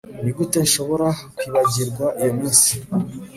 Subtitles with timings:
[0.23, 1.07] nigute nshobora
[1.37, 2.73] kwibagirwa iyo minsi